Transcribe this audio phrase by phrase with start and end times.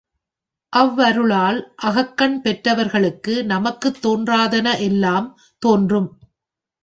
[0.73, 5.27] அவ்வருளாளல் அகக்கண் பெற்றவர்களுக்கு நமக்குத் தோன்றாதன எல்லாம்
[5.61, 6.09] தோன்றும்.